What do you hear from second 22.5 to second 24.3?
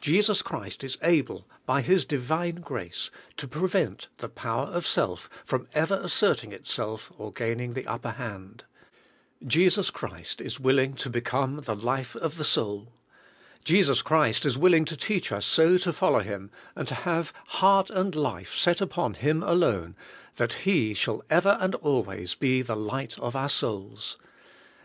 the light of our souls.